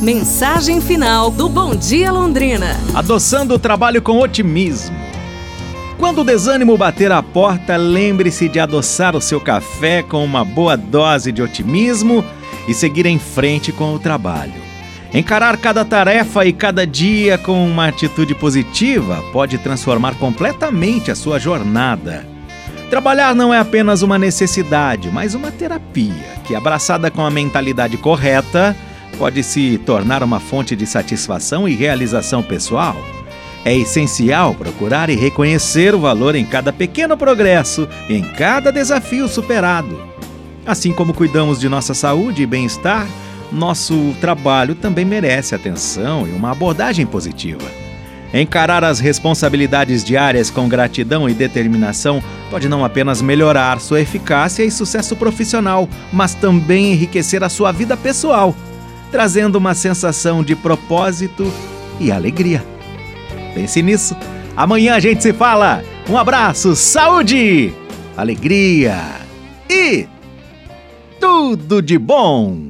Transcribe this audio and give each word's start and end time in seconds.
Mensagem 0.00 0.80
final 0.80 1.28
do 1.28 1.48
Bom 1.48 1.74
Dia 1.74 2.12
Londrina. 2.12 2.76
Adoçando 2.94 3.54
o 3.54 3.58
trabalho 3.58 4.00
com 4.00 4.20
otimismo. 4.20 4.96
Quando 5.98 6.20
o 6.20 6.24
desânimo 6.24 6.76
bater 6.76 7.10
a 7.10 7.20
porta, 7.20 7.76
lembre-se 7.76 8.48
de 8.48 8.60
adoçar 8.60 9.16
o 9.16 9.20
seu 9.20 9.40
café 9.40 10.04
com 10.04 10.24
uma 10.24 10.44
boa 10.44 10.76
dose 10.76 11.32
de 11.32 11.42
otimismo 11.42 12.24
e 12.68 12.74
seguir 12.74 13.06
em 13.06 13.18
frente 13.18 13.72
com 13.72 13.92
o 13.92 13.98
trabalho. 13.98 14.54
Encarar 15.12 15.56
cada 15.56 15.84
tarefa 15.84 16.46
e 16.46 16.52
cada 16.52 16.86
dia 16.86 17.36
com 17.36 17.66
uma 17.66 17.88
atitude 17.88 18.36
positiva 18.36 19.20
pode 19.32 19.58
transformar 19.58 20.14
completamente 20.14 21.10
a 21.10 21.16
sua 21.16 21.40
jornada. 21.40 22.24
Trabalhar 22.88 23.34
não 23.34 23.52
é 23.52 23.58
apenas 23.58 24.02
uma 24.02 24.16
necessidade, 24.16 25.10
mas 25.10 25.34
uma 25.34 25.50
terapia 25.50 26.38
que, 26.44 26.54
abraçada 26.54 27.10
com 27.10 27.26
a 27.26 27.30
mentalidade 27.30 27.96
correta, 27.96 28.76
pode 29.18 29.42
se 29.42 29.76
tornar 29.78 30.22
uma 30.22 30.38
fonte 30.38 30.76
de 30.76 30.86
satisfação 30.86 31.68
e 31.68 31.74
realização 31.74 32.42
pessoal. 32.42 32.96
É 33.64 33.76
essencial 33.76 34.54
procurar 34.54 35.10
e 35.10 35.16
reconhecer 35.16 35.94
o 35.94 36.00
valor 36.00 36.36
em 36.36 36.44
cada 36.44 36.72
pequeno 36.72 37.16
progresso 37.16 37.88
em 38.08 38.22
cada 38.22 38.70
desafio 38.70 39.28
superado. 39.28 40.00
Assim 40.64 40.92
como 40.92 41.12
cuidamos 41.12 41.58
de 41.58 41.68
nossa 41.68 41.92
saúde 41.92 42.42
e 42.42 42.46
bem-estar, 42.46 43.06
nosso 43.50 44.14
trabalho 44.20 44.74
também 44.74 45.04
merece 45.04 45.54
atenção 45.54 46.26
e 46.26 46.30
uma 46.30 46.52
abordagem 46.52 47.04
positiva. 47.04 47.64
Encarar 48.32 48.84
as 48.84 49.00
responsabilidades 49.00 50.04
diárias 50.04 50.50
com 50.50 50.68
gratidão 50.68 51.28
e 51.28 51.34
determinação 51.34 52.22
pode 52.50 52.68
não 52.68 52.84
apenas 52.84 53.22
melhorar 53.22 53.80
sua 53.80 54.02
eficácia 54.02 54.62
e 54.62 54.70
sucesso 54.70 55.16
profissional, 55.16 55.88
mas 56.12 56.34
também 56.34 56.92
enriquecer 56.92 57.42
a 57.42 57.48
sua 57.48 57.72
vida 57.72 57.96
pessoal, 57.96 58.54
trazendo 59.10 59.56
uma 59.56 59.74
sensação 59.74 60.42
de 60.42 60.54
propósito 60.54 61.50
e 62.00 62.12
alegria. 62.12 62.64
Pense 63.54 63.82
nisso. 63.82 64.16
Amanhã 64.56 64.94
a 64.94 65.00
gente 65.00 65.22
se 65.22 65.32
fala. 65.32 65.82
Um 66.08 66.16
abraço, 66.16 66.74
saúde, 66.74 67.72
alegria 68.16 68.96
e 69.68 70.06
tudo 71.20 71.82
de 71.82 71.98
bom! 71.98 72.68